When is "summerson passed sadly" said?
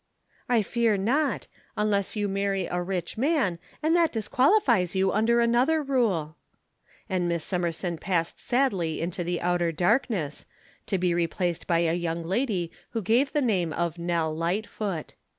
7.43-8.99